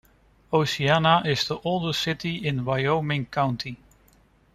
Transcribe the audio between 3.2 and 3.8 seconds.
County.